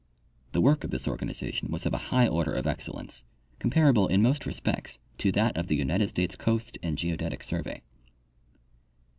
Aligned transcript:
The 0.53 0.61
work 0.61 0.83
of 0.83 0.89
this 0.89 1.07
organization 1.07 1.69
was 1.69 1.85
of 1.85 1.93
a 1.93 1.97
high 2.09 2.27
order 2.27 2.51
of 2.51 2.65
excellence, 2.65 3.23
comparable 3.59 4.07
in 4.07 4.23
most 4.23 4.47
respects 4.47 4.97
to 5.19 5.31
that 5.33 5.55
of 5.55 5.67
the 5.67 5.75
United 5.75 6.07
States 6.09 6.35
Coast 6.35 6.79
and 6.81 6.97
Geodetic 6.97 7.43
survey. 7.43 7.83